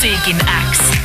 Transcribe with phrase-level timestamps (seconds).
[0.00, 0.36] Musiikin
[0.70, 1.00] X.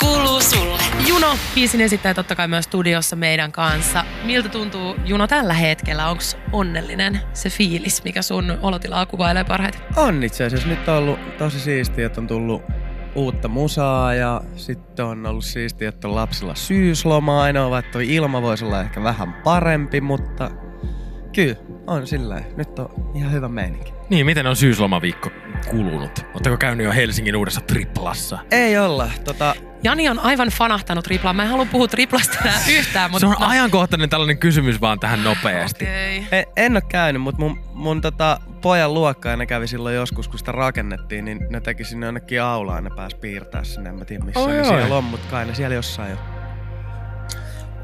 [0.00, 0.82] Kuuluu sulle.
[1.08, 4.04] Juno, biisin esittäjä totta kai myös studiossa meidän kanssa.
[4.24, 6.08] Miltä tuntuu Juno tällä hetkellä?
[6.08, 9.80] Onko onnellinen se fiilis, mikä sun olotilaa kuvailee parhaiten?
[9.96, 10.68] On itse asiassa.
[10.68, 12.62] Nyt on ollut tosi siistiä, että on tullut
[13.14, 17.42] uutta musaa ja sitten on ollut siistiä, että on lapsilla syysloma.
[17.42, 20.50] Ainoa, että toi ilma voisi olla ehkä vähän parempi, mutta
[21.34, 23.92] kyllä on sillä Nyt on ihan hyvä meininki.
[24.12, 25.30] Niin, miten on syyslomaviikko
[25.70, 26.26] kulunut?
[26.34, 28.38] Oletteko käynyt jo Helsingin uudessa triplassa?
[28.50, 29.10] Ei olla.
[29.24, 29.54] Tota,
[29.84, 31.32] Jani on aivan fanahtanut triplaa.
[31.32, 33.10] Mä en halua puhua triplasta enää yhtään.
[33.10, 35.84] Mutta Se on ajankohtainen tällainen kysymys vaan tähän nopeasti.
[35.84, 36.38] Okay.
[36.38, 40.38] en, en ole käynyt, mutta mun, mun tota, pojan luokka ne kävi silloin joskus, kun
[40.38, 44.24] sitä rakennettiin, niin ne teki sinne jonnekin aulaan, ne pääsi piirtää sinne, en mä tiedä
[44.24, 46.16] missä Oi, ne siellä on, mutta kai ne siellä jossain jo.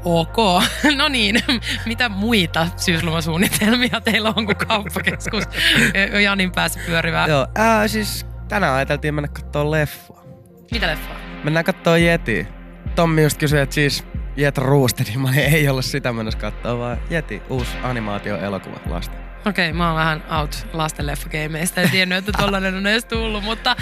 [0.05, 0.37] Ok.
[0.97, 1.43] No niin,
[1.85, 5.43] mitä muita syyslomasuunnitelmia teillä on kuin kauppakeskus
[6.23, 7.27] Janin päässä pyörivää?
[7.27, 10.23] Joo, ää, siis tänään ajateltiin mennä kattoo leffaa.
[10.71, 11.15] Mitä leffaa?
[11.43, 12.47] Mennään kattoo Yeti.
[12.95, 14.03] Tommi just kysyi, että siis
[14.37, 19.28] Jet Roosted, olin, ei olla sitä mennessä katsoa, vaan Yeti, uusi animaatioelokuva lasten.
[19.45, 21.81] Okei, mä oon vähän out lasten leffageimeistä.
[21.81, 23.43] En tiennyt, että tollanen on edes tullut.
[23.43, 23.75] Mutta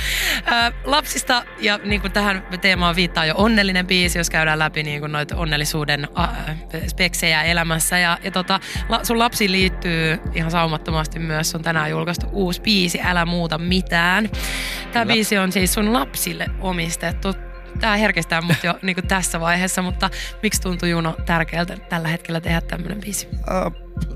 [0.46, 5.00] ää, lapsista ja niin kuin tähän teemaan viittaa jo onnellinen biisi, jos käydään läpi niin
[5.00, 7.98] kuin noita onnellisuuden ää, speksejä elämässä.
[7.98, 11.56] Ja, ja tota, la, sun lapsi liittyy ihan saumattomasti myös.
[11.56, 14.30] On tänään julkaistu uusi biisi, Älä muuta mitään.
[14.30, 15.06] Tämä Kyllä.
[15.06, 17.34] biisi on siis sun lapsille omistettu.
[17.80, 20.10] Tämä herkistää mut jo niin kuin tässä vaiheessa, mutta
[20.44, 23.28] miksi tuntuu Juno tärkeältä tällä hetkellä tehdä tämmöinen biisi?
[23.32, 23.74] Uh,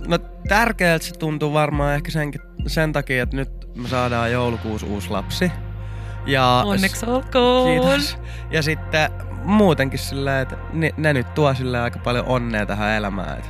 [0.08, 0.19] no
[0.52, 5.52] tärkeältä se tuntuu varmaan ehkä senkin, sen takia, että nyt me saadaan joulukuusi uusi lapsi.
[6.26, 7.68] Ja Onneksi olkoon!
[7.68, 8.18] Kiitos.
[8.50, 9.12] Ja sitten
[9.44, 13.38] muutenkin sillä, että ne, ne nyt tuo sillä aika paljon onnea tähän elämään.
[13.38, 13.50] Et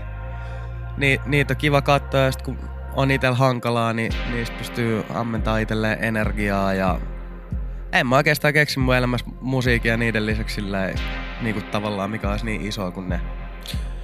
[0.97, 2.57] ni, niitä on kiva katsoa ja sit kun
[2.95, 6.99] on itsellä hankalaa, niin niistä pystyy ammentaa itselleen energiaa ja
[7.91, 10.89] en mä oikeastaan keksi mun elämässä musiikkia niiden lisäksi sillä
[11.41, 13.21] niin kuin tavallaan mikä olisi niin iso kuin ne.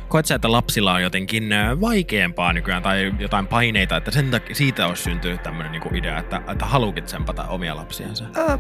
[0.08, 1.50] Koet sä, että lapsilla on jotenkin
[1.82, 6.42] vaikeampaa nykyään tai jotain paineita, että sen takia siitä olisi syntynyt tämmöinen niinku idea, että,
[6.52, 8.26] että haluukin tsempata omia lapsiansa?
[8.38, 8.60] Äh,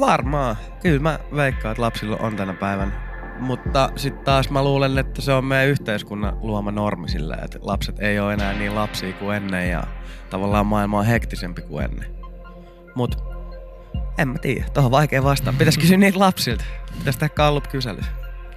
[0.00, 0.56] varmaan.
[0.82, 2.92] Kyllä mä veikkaan, että lapsilla on tänä päivänä.
[3.38, 7.98] Mutta sitten taas mä luulen, että se on meidän yhteiskunnan luoma normi sillä, että lapset
[7.98, 9.82] ei ole enää niin lapsia kuin ennen ja
[10.30, 12.16] tavallaan maailma on hektisempi kuin ennen.
[12.94, 13.16] Mut
[14.18, 15.54] en mä tiedä, tuohon vaikea vastaa.
[15.58, 16.64] Pitäis kysyä niitä lapsilta.
[16.98, 18.00] Pitäis tehdä kallup-kysely.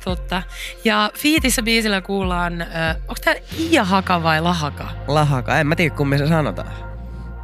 [0.04, 0.44] Totta.
[0.84, 2.68] Ja Fiitissä biisillä kuullaan, äh,
[3.02, 4.88] onko tää Iia Haka vai Lahaka?
[5.08, 6.68] Lahaka, en mä tiedä kummin se sanotaan.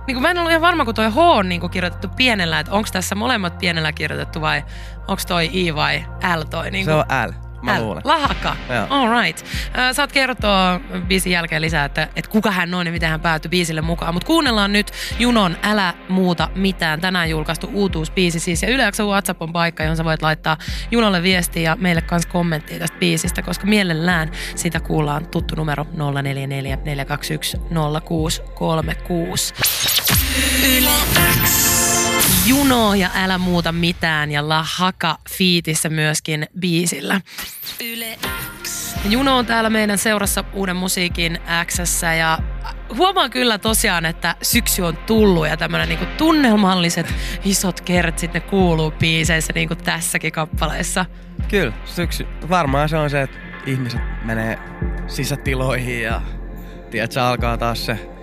[0.07, 2.71] Niin kun mä en ollut ihan varma, kun toi H on niin kirjoitettu pienellä, että
[2.71, 4.63] onko tässä molemmat pienellä kirjoitettu vai
[5.07, 6.05] onko toi I vai
[6.37, 6.71] L toi?
[6.71, 7.83] Niin Se on L, mä L.
[7.83, 8.01] luulen.
[8.05, 8.55] Lahaka.
[8.69, 8.87] Joo.
[8.89, 9.45] All right.
[9.93, 13.81] Saat kertoa biisin jälkeen lisää, että, että kuka hän on ja miten hän päätyi biisille
[13.81, 14.13] mukaan.
[14.13, 17.01] Mutta kuunnellaan nyt Junon Älä muuta mitään.
[17.01, 18.61] Tänään julkaistu uutuusbiisi siis.
[18.61, 20.57] Ja Yle X WhatsApp on paikka, johon sä voit laittaa
[20.91, 26.77] Junolle viestiä ja meille kanssa kommenttia tästä biisistä, koska mielellään sitä kuullaan tuttu numero 044
[26.85, 29.53] 421 0636.
[30.77, 30.89] Yle
[31.45, 31.64] X.
[32.47, 37.21] Juno ja Älä muuta mitään ja La Haka fiitissä myöskin biisillä.
[37.83, 38.19] Yle
[38.63, 38.95] X.
[39.09, 42.39] Juno on täällä meidän seurassa uuden musiikin Xssä ja
[42.97, 47.13] huomaan kyllä tosiaan, että syksy on tullut ja tämmöinen niinku tunnelmalliset
[47.45, 51.05] isot kertsit, ne kuuluu biiseissä niin kuin tässäkin kappaleessa.
[51.49, 52.27] Kyllä, syksy.
[52.49, 54.59] Varmaan se on se, että ihmiset menee
[55.07, 56.21] sisätiloihin ja
[56.91, 58.14] tiedätkö, alkaa taas se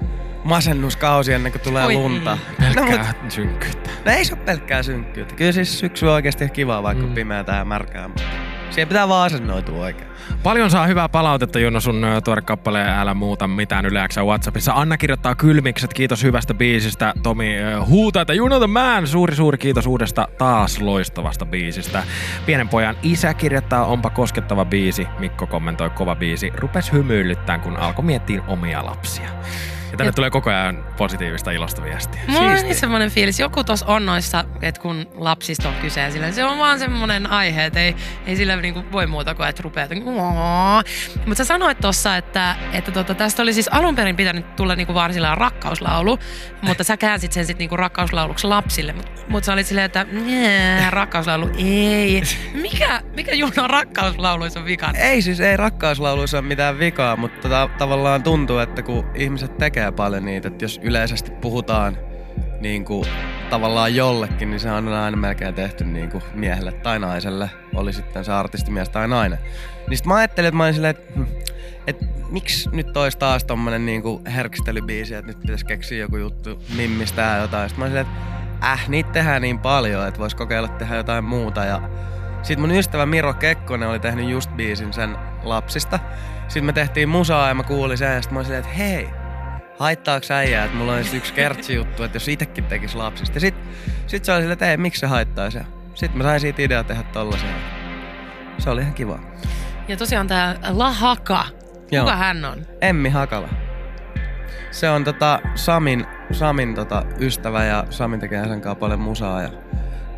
[0.44, 1.94] masennuskausi ennen kuin tulee Oi.
[1.94, 2.38] lunta.
[2.58, 3.90] No, mut, Pelkkää synkkyyttä.
[4.04, 5.34] no ei se ole pelkkää synkkyyttä.
[5.34, 7.08] Kyllä siis syksy on oikeasti kivaa, vaikka mm.
[7.08, 7.14] Mm.
[7.14, 8.08] pimeätä ja märkää.
[8.08, 8.22] mutta
[8.70, 10.12] Siihen pitää vaan asennoitua oikein.
[10.42, 14.72] Paljon saa hyvää palautetta Juno sun tuore kappaleen Älä muuta mitään yleensä Whatsappissa.
[14.72, 17.14] Anna kirjoittaa kylmikset, kiitos hyvästä biisistä.
[17.22, 22.02] Tomi ö, huutaa, että Juno the man, suuri suuri kiitos uudesta taas loistavasta biisistä.
[22.46, 25.06] Pienen pojan isä kirjoittaa, onpa koskettava biisi.
[25.18, 26.52] Mikko kommentoi, kova biisi.
[26.54, 29.28] Rupes hymyilyttään, kun alkoi miettiä omia lapsia.
[29.92, 32.20] Ja tänne Et- tulee koko ajan positiivista ilosta viestiä.
[32.28, 36.30] Mulla on niin semmoinen fiilis, joku tos on noissa, että kun lapsista on kyse, sillä
[36.32, 37.96] se on vaan semmoinen aihe, että ei,
[38.26, 39.88] ei sillä niinku voi muuta kuin, että rupeaa
[41.26, 44.94] Mutta sä sanoit tossa, että, että tota, tästä oli siis alun perin pitänyt tulla niinku
[44.94, 46.18] vaan sillä rakkauslaulu,
[46.62, 48.92] mutta sä käänsit sen sitten niinku rakkauslauluksi lapsille.
[48.92, 52.22] Mutta mut sä olit silleen, että "Nää, rakkauslaulu ei.
[52.54, 54.98] Mikä, mikä Juno rakkauslauluissa on vikana?
[54.98, 59.81] Ei siis, ei rakkauslauluissa ole mitään vikaa, mutta ta- tavallaan tuntuu, että kun ihmiset tekee
[59.90, 61.98] paljon niitä, että jos yleisesti puhutaan
[62.60, 63.08] niin kuin
[63.50, 68.24] tavallaan jollekin, niin se on aina melkein tehty niin kuin miehelle tai naiselle, oli sitten
[68.24, 69.38] se artistimies tai nainen.
[69.88, 71.24] Niin sit mä ajattelin, että mä olin silleen, että, hm,
[71.86, 76.62] että miksi nyt olisi taas tommonen niin kuin herkistelybiisi, että nyt pitäisi keksiä joku juttu
[76.76, 77.68] mimmistä ja jotain.
[77.68, 81.24] Sitten mä olin silleen, että äh, niitä tehdään niin paljon, että vois kokeilla tehdä jotain
[81.24, 81.64] muuta.
[81.64, 81.80] Ja
[82.42, 85.98] sitten mun ystävä Miro Kekkonen oli tehnyt just biisin sen lapsista.
[86.48, 89.08] Sitten me tehtiin musaa ja mä kuulin sen ja sit mä olin silleen, että hei,
[89.78, 93.36] haittaako äijää, että mulla olisi yksi kertsi juttu, että jos itekin tekisi lapsista.
[93.36, 93.54] Ja sit,
[94.06, 95.58] sit se oli silleen, että ei, miksi se haittaisi.
[95.94, 97.48] Sitten mä sain siitä idea tehdä tollasen.
[98.58, 99.18] Se oli ihan kiva.
[99.88, 101.44] Ja tosiaan tää Lahaka.
[101.90, 102.04] Joo.
[102.04, 102.66] Kuka hän on?
[102.80, 103.48] Emmi Hakala.
[104.70, 109.48] Se on tota Samin, Samin tota ystävä ja Samin tekee sen kanssa paljon musaa ja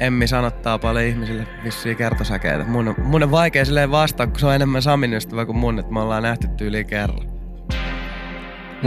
[0.00, 2.65] Emmi sanottaa paljon ihmisille vissiin kertosäkeitä.
[2.65, 5.79] Mun, on- mun on vaikea silleen vastaa, kun se on enemmän Samin ystävä kuin mun,
[5.79, 7.34] että me ollaan nähty tyyliin kerran.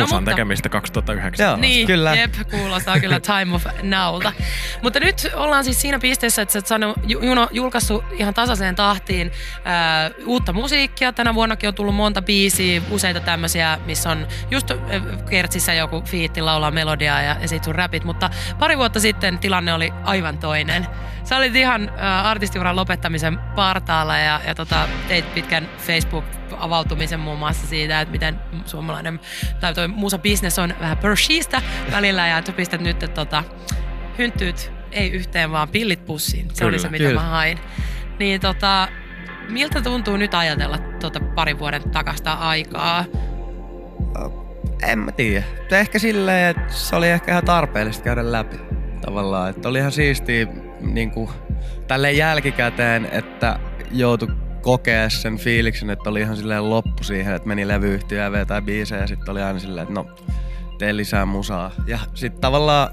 [0.03, 1.45] Musan mutta- tekemistä 2009.
[1.47, 2.15] Joo, Niin, kyllä.
[2.15, 4.33] jep, kuulostaa kyllä Time of Nowlta.
[4.81, 9.31] Mutta nyt ollaan siis siinä pisteessä, että sä oot saanut, Juno julkaissut ihan tasaiseen tahtiin
[9.65, 11.13] ää, uutta musiikkia.
[11.13, 14.77] Tänä vuonnakin on tullut monta biisiä, useita tämmöisiä, missä on just äh,
[15.29, 18.03] kertsissä joku fiitti laulaa melodiaa ja, ja sit sun räpit.
[18.03, 18.29] Mutta
[18.59, 20.87] pari vuotta sitten tilanne oli aivan toinen.
[21.29, 27.67] Sä olit ihan ää, artistiuran lopettamisen partaalla ja, ja tota, teit pitkän Facebook-avautumisen muun muassa
[27.67, 29.19] siitä, että miten suomalainen
[29.59, 33.43] tai toi musa business on vähän pörshiistä välillä ja että sä pistät nyt että tota,
[34.17, 36.47] hynttyyt ei yhteen vaan pillit pussiin.
[36.53, 37.21] Se oli Kyllä, se, mitä kyllä.
[37.21, 37.59] mä hain.
[38.19, 38.87] Niin tota,
[39.49, 43.05] miltä tuntuu nyt ajatella tota parin vuoden takasta aikaa?
[44.83, 45.45] En mä tiedä.
[45.71, 48.57] Ehkä silleen, että se oli ehkä ihan tarpeellista käydä läpi
[49.01, 49.49] tavallaan.
[49.49, 50.47] Että oli ihan siistiä
[50.81, 51.29] niin kuin,
[51.87, 53.59] tälleen jälkikäteen, että
[53.91, 54.27] joutui
[54.61, 59.01] kokea sen fiiliksen, että oli ihan silleen loppu siihen, että meni levyyhtiö ja vetää biisejä
[59.01, 60.05] ja sitten oli aina silleen, että no,
[60.77, 61.71] tee lisää musaa.
[61.87, 62.89] Ja sitten tavallaan,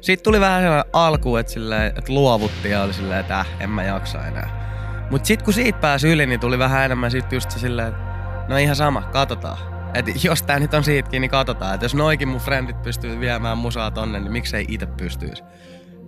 [0.00, 3.70] siitä tuli vähän sellainen alku, että, silleen, että luovuttiin ja oli silleen, että äh, en
[3.70, 4.64] mä jaksa enää.
[5.10, 8.00] Mut sit kun siitä pääsi yli, niin tuli vähän enemmän sit just se silleen, että
[8.48, 9.58] no ihan sama, katsotaan.
[9.94, 11.74] Et jos tää nyt on siitäkin, niin katsotaan.
[11.74, 15.42] Että jos noikin mun frendit pystyy viemään musaa tonne, niin miksei itse pystyisi.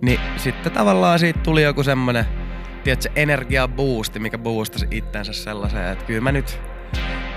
[0.01, 2.25] Niin sitten tavallaan siitä tuli joku semmonen,
[2.83, 6.59] tiedätkö, energiaboosti, mikä boostasi itsensä sellaiseen, että kyllä mä nyt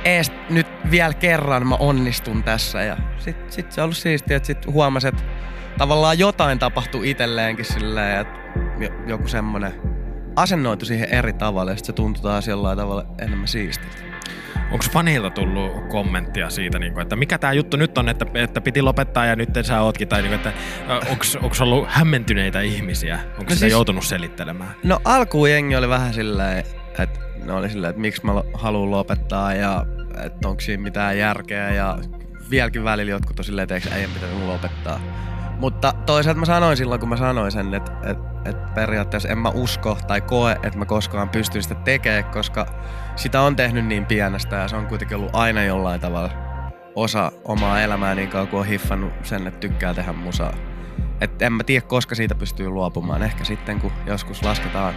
[0.05, 2.83] ees nyt vielä kerran mä onnistun tässä.
[2.83, 5.23] Ja sit, sit se on ollut siistiä, että sit huomasi, että
[5.79, 8.41] tavallaan jotain tapahtui itselleenkin silleen, että
[8.79, 9.73] jo- joku semmonen
[10.37, 14.10] asennoitu siihen eri tavalla ja sit se tuntui taas jollain tavalla enemmän siistiltä.
[14.71, 18.61] Onko fanilta tullut kommenttia siitä, niin kuin, että mikä tämä juttu nyt on, että, että
[18.61, 20.53] piti lopettaa ja nyt sä ootkin, tai niin kuin, että
[21.43, 23.15] onko ollut hämmentyneitä ihmisiä?
[23.15, 24.75] Onko no sitä siis- joutunut selittelemään?
[24.85, 26.59] No alkuun jengi oli vähän silleen,
[26.99, 29.87] että ne oli silleen, että miksi mä haluan lopettaa ja
[30.25, 31.99] että onko siinä mitään järkeä ja
[32.51, 35.01] vieläkin välillä jotkut on silleen, että eikö äijän pitänyt lopettaa.
[35.61, 39.49] Mutta toisaalta mä sanoin silloin, kun mä sanoin sen, että, että, että periaatteessa en mä
[39.49, 42.67] usko tai koe, että mä koskaan pystyn sitä tekemään, koska
[43.17, 46.31] sitä on tehnyt niin pienestä ja se on kuitenkin ollut aina jollain tavalla
[46.95, 50.53] osa omaa elämää niin kauan kuin on hiffannut sen, että tykkää tehdä musaa.
[51.21, 53.23] Et en mä tiedä, koska siitä pystyy luopumaan.
[53.23, 54.95] Ehkä sitten, kun joskus lasketaan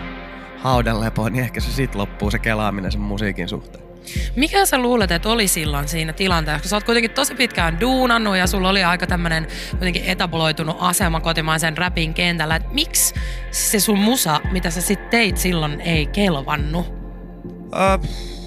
[0.58, 3.93] haudan lepoon, niin ehkä se sit loppuu se kelaaminen sen musiikin suhteen.
[4.36, 6.62] Mikä sä luulet, että oli silloin siinä tilanteessa?
[6.62, 11.20] Kun sä oot kuitenkin tosi pitkään duunannut ja sulla oli aika tämmönen kuitenkin etabloitunut asema
[11.20, 12.56] kotimaisen räpin kentällä.
[12.56, 13.14] Et miksi
[13.52, 16.94] se sun musa, mitä sä sit teit silloin, ei kelvannut?
[17.76, 17.98] Öö,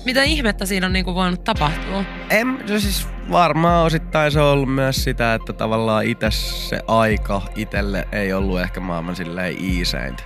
[0.04, 2.04] Mitä ihmettä siinä on niinku voinut tapahtua?
[2.30, 7.42] en, se siis varmaan osittain se on ollut myös sitä, että tavallaan itse se aika
[7.56, 10.22] itelle ei ollut ehkä maailman silleen iiseintä.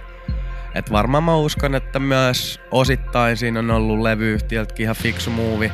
[0.74, 5.72] Et varmaan mä uskon, että myös osittain siinä on ollut levyyhtiöltäkin ihan fiksu muuvi.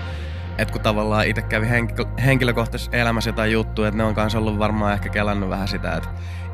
[0.58, 4.58] Että kun tavallaan itse kävi henk- henkilökohtaisessa elämässä jotain juttuja, että ne on kanssa ollut
[4.58, 6.08] varmaan ehkä kelannut vähän sitä, että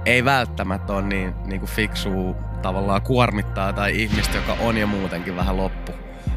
[0.06, 5.36] ei välttämättä ole niin, niin kuin fiksu tavallaan kuormittaa tai ihmistä, joka on jo muutenkin
[5.36, 5.92] vähän loppu.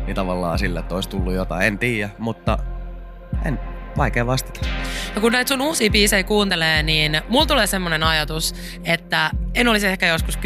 [0.05, 1.67] Niin tavallaan sille, että olisi tullut jotain.
[1.67, 2.57] En tiedä, mutta
[3.45, 3.59] en,
[3.97, 4.59] vaikea vastata.
[5.15, 9.87] Ja kun näitä sun uusia biisejä kuuntelee, niin mulla tulee semmoinen ajatus, että en olisi
[9.87, 10.41] ehkä joskus 10-15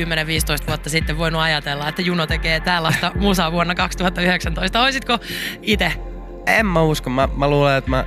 [0.67, 4.81] vuotta sitten voinut ajatella, että Juno tekee tällaista musaa vuonna 2019.
[4.81, 5.17] Oisitko
[5.61, 5.93] itse?
[6.45, 7.09] En mä usko.
[7.09, 8.05] Mä, mä luulen, että mä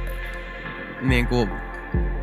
[1.00, 1.50] niin kuin,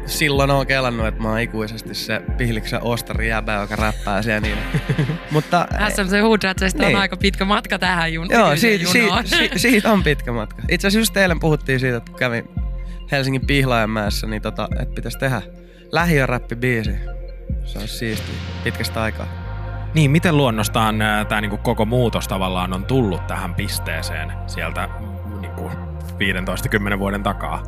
[0.05, 4.57] silloin oon kelannut, että mä oon ikuisesti se pihliksen ostari jäbä, joka räppää siellä niin.
[5.31, 6.97] Mutta SMC Hood Ratsista on Niin.
[6.99, 8.89] aika pitkä matka tähän jun- joo, siitä,
[9.25, 10.61] siitä, siitä, on pitkä matka.
[10.69, 12.49] Itse asiassa just eilen puhuttiin siitä, että kun kävin
[13.11, 15.41] Helsingin Pihlajanmäessä, niin tota, että pitäisi tehdä
[15.91, 16.95] lähiöräppibiisi.
[17.65, 18.31] Se olisi siisti
[18.63, 19.27] pitkästä aikaa.
[19.93, 20.99] Niin, miten luonnostaan
[21.29, 24.89] tämä niinku koko muutos tavallaan on tullut tähän pisteeseen sieltä
[25.41, 25.71] niinku
[26.95, 27.63] 15-10 vuoden takaa?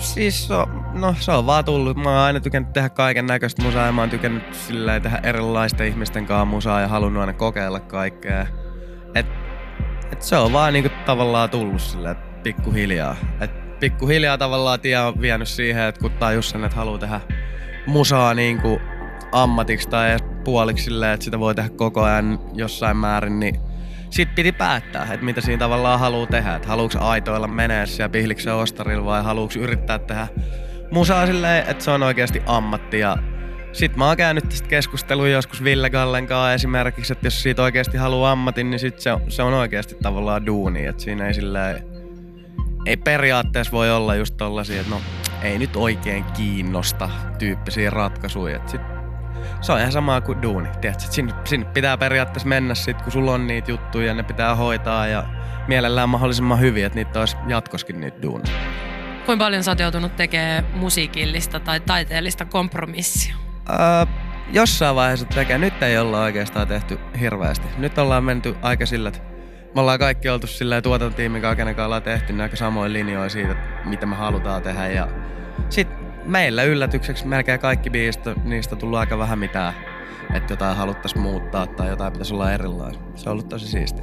[0.00, 1.96] Siis se on, no, se on vaan tullut.
[1.96, 5.86] Mä oon aina tykännyt tehdä kaiken näköistä musaa ja mä oon tykännyt sillä tehdä erilaisten
[5.86, 8.46] ihmisten kanssa musaa ja halunnut aina kokeilla kaikkea.
[9.14, 9.26] Et,
[10.12, 13.16] et se on vaan niinku tavallaan tullut sillä pikkuhiljaa.
[13.40, 17.20] Et pikkuhiljaa tavallaan tie on vienyt siihen, että kun tajus sen, että haluaa tehdä
[17.86, 18.80] musaa niinku
[19.32, 23.60] ammatiksi tai edes puoliksi silleen, että sitä voi tehdä koko ajan jossain määrin, niin
[24.10, 26.54] sit piti päättää, että mitä siinä tavallaan haluaa tehdä.
[26.54, 30.28] Että haluuks aitoilla menee siellä Pihliksen ostarilla vai haluuks yrittää tehdä
[30.90, 32.98] musaa silleen, että se on oikeasti ammatti.
[32.98, 33.16] Ja
[33.72, 37.98] sit mä oon käynyt tästä keskustelua joskus Ville Gallen kanssa esimerkiksi, että jos siitä oikeasti
[37.98, 40.86] haluaa ammatin, niin sit se on, se on oikeasti tavallaan duuni.
[40.86, 41.91] Että siinä ei silleen,
[42.86, 45.00] ei periaatteessa voi olla just tollasia, että no
[45.42, 48.56] ei nyt oikein kiinnosta tyyppisiä ratkaisuja.
[48.56, 48.80] Et sit
[49.60, 51.12] se on ihan sama kuin duuni, tiedätkö?
[51.12, 55.06] Sinne, sinne pitää periaatteessa mennä sit, kun sulla on niitä juttuja ja ne pitää hoitaa
[55.06, 55.24] ja
[55.68, 58.58] mielellään mahdollisimman hyvin, että niitä olisi jatkoskin niitä duuneja.
[59.26, 63.34] Kuinka paljon sä oot joutunut tekemään musiikillista tai taiteellista kompromissia?
[63.70, 64.06] Öö,
[64.52, 65.58] jossain vaiheessa tekee.
[65.58, 67.66] Nyt ei olla oikeastaan tehty hirveästi.
[67.78, 69.31] Nyt ollaan menty aika sillä, että
[69.74, 73.28] me ollaan kaikki oltu sillä tuotantotiimin kanssa, kenen kanssa ollaan tehty niin aika samoin linjoja
[73.28, 74.88] siitä, mitä me halutaan tehdä.
[74.88, 75.08] Ja
[75.68, 75.88] sit
[76.24, 79.74] meillä yllätykseksi melkein kaikki biisit, niistä tullut aika vähän mitään
[80.34, 83.02] että jotain haluttaisiin muuttaa tai jotain pitäisi olla erilaista.
[83.14, 84.02] Se on ollut tosi siisti.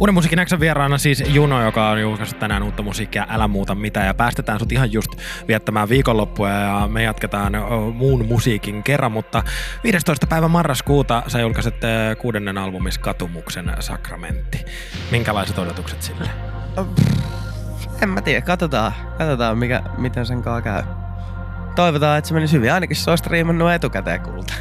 [0.00, 4.06] Uuden musiikin Xn vieraana siis Juno, joka on julkaissut tänään uutta musiikkia Älä muuta mitään
[4.06, 5.10] ja päästetään sut ihan just
[5.48, 7.52] viettämään viikonloppua ja me jatketaan
[7.94, 9.42] muun musiikin kerran, mutta
[9.84, 10.26] 15.
[10.26, 11.74] päivä marraskuuta sä julkaiset
[12.18, 14.64] kuudennen albumis Katumuksen sakramentti.
[15.10, 16.30] Minkälaiset odotukset sille?
[18.02, 20.82] En mä tiedä, katsotaan, katsotaan mikä, miten sen kanssa käy.
[21.76, 22.72] Toivotaan, että se menisi hyvin.
[22.72, 24.54] Ainakin se olisi striimannut etukäteen kulta.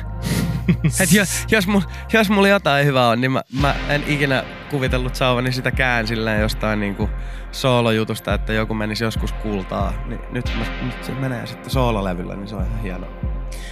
[1.03, 1.81] Et jos, jos, mul,
[2.13, 6.41] jos mulla jotain hyvää on, niin mä, mä en ikinä kuvitellut saavani sitä kään silleen
[6.41, 7.09] jostain niinku
[7.51, 9.93] soolojutusta, että joku menisi joskus kultaa.
[10.05, 13.09] Niin nyt, mä, nyt se menee sitten soololevyllä, niin se on ihan hienoa.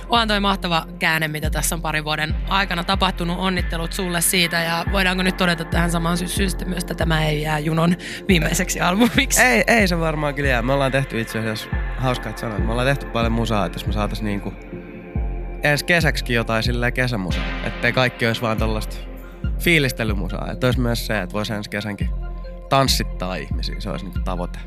[0.09, 3.39] Onhan toi mahtava käänne, mitä tässä on parin vuoden aikana tapahtunut.
[3.39, 7.41] Onnittelut sulle siitä ja voidaanko nyt todeta tähän samaan sy- syystä myös, että tämä ei
[7.41, 7.95] jää Junon
[8.27, 9.41] viimeiseksi albumiksi?
[9.41, 10.61] Ei, ei se varmaan kyllä jää.
[10.61, 13.85] Me ollaan tehty itse asiassa, hauskaa että sanoit, me ollaan tehty paljon musaa, että jos
[13.85, 14.53] me saatais niinku
[15.65, 17.43] ensi kesäksi jotain silleen kesämusaa.
[17.63, 18.95] Ettei kaikki olisi vaan tällaista
[19.59, 20.51] fiilistelymusaa.
[20.51, 22.09] Että olisi myös se, että voisi ensi kesänkin
[22.69, 23.75] tanssittaa ihmisiä.
[23.79, 24.59] Se olisi niinku tavoite.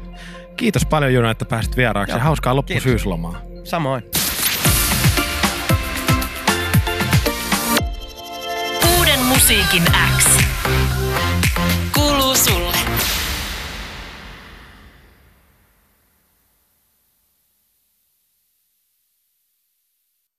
[0.57, 2.17] Kiitos paljon Juna, että pääsit vieraaksi.
[2.17, 3.41] ja Hauskaa loppusyyslomaa.
[3.65, 4.03] Samoin.
[8.99, 9.83] Uuden musiikin
[10.19, 10.27] X.
[11.95, 12.77] Kuuluu sulle.